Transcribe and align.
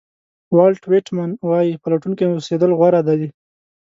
والټ 0.57 0.81
وېټمن 0.91 1.29
وایي 1.49 1.71
پلټونکی 1.83 2.25
اوسېدل 2.29 2.71
غوره 2.79 3.01
دي. 3.07 3.23